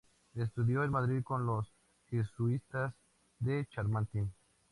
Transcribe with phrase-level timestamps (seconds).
[0.33, 1.71] Estudió en Madrid con los
[2.07, 2.95] Jesuitas
[3.37, 4.33] de Chamartín.